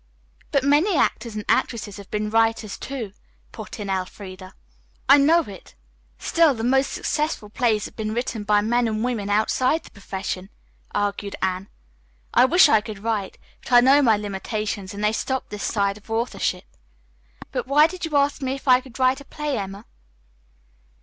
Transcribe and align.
"But 0.51 0.63
many 0.63 0.97
actors 0.97 1.35
and 1.35 1.45
actresses 1.47 1.97
have 1.97 2.09
been 2.09 2.31
writers, 2.31 2.75
too," 2.75 3.13
put 3.51 3.79
in 3.79 3.87
Elfreda. 3.87 4.55
"I 5.07 5.19
know 5.19 5.41
it. 5.41 5.75
Still, 6.17 6.55
the 6.55 6.63
most 6.63 6.89
successful 6.91 7.51
plays 7.51 7.85
have 7.85 7.95
been 7.95 8.11
written 8.11 8.41
by 8.43 8.61
men 8.61 8.87
and 8.87 9.03
women 9.03 9.29
outside 9.29 9.83
the 9.83 9.91
profession," 9.91 10.49
argued 10.89 11.35
Anne. 11.43 11.67
"I 12.33 12.45
wish 12.45 12.67
I 12.67 12.81
could 12.81 12.97
write, 13.03 13.37
but 13.61 13.73
I 13.73 13.81
know 13.81 14.01
my 14.01 14.17
limitations 14.17 14.95
and 14.95 15.03
they 15.03 15.13
stop 15.13 15.49
this 15.49 15.61
side 15.63 15.99
of 15.99 16.09
authorship. 16.09 16.65
But 17.51 17.67
why 17.67 17.85
did 17.85 18.03
you 18.03 18.17
ask 18.17 18.41
me 18.41 18.53
if 18.55 18.67
I 18.67 18.81
could 18.81 18.97
write 18.97 19.21
a 19.21 19.25
play, 19.25 19.55
Emma?" 19.59 19.85